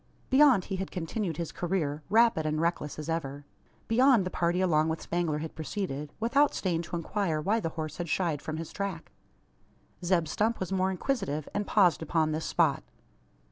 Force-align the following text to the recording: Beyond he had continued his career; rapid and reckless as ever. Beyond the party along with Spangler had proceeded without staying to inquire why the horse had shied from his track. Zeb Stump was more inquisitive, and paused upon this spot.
Beyond 0.31 0.65
he 0.65 0.77
had 0.77 0.89
continued 0.89 1.37
his 1.37 1.51
career; 1.51 2.01
rapid 2.09 2.43
and 2.43 2.59
reckless 2.59 2.97
as 2.97 3.07
ever. 3.07 3.45
Beyond 3.87 4.25
the 4.25 4.31
party 4.31 4.59
along 4.59 4.89
with 4.89 5.03
Spangler 5.03 5.37
had 5.37 5.53
proceeded 5.53 6.11
without 6.19 6.55
staying 6.55 6.81
to 6.81 6.95
inquire 6.95 7.39
why 7.39 7.59
the 7.59 7.69
horse 7.77 7.97
had 7.97 8.09
shied 8.09 8.41
from 8.41 8.57
his 8.57 8.73
track. 8.73 9.11
Zeb 10.03 10.27
Stump 10.27 10.59
was 10.59 10.71
more 10.71 10.89
inquisitive, 10.89 11.47
and 11.53 11.67
paused 11.67 12.01
upon 12.01 12.31
this 12.31 12.45
spot. 12.45 12.81